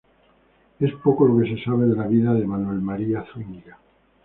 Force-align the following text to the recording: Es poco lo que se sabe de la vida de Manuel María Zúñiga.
Es 0.79 0.93
poco 1.03 1.27
lo 1.27 1.37
que 1.37 1.55
se 1.55 1.63
sabe 1.63 1.85
de 1.85 1.95
la 1.95 2.07
vida 2.07 2.33
de 2.33 2.43
Manuel 2.47 2.79
María 2.81 3.23
Zúñiga. 3.31 3.77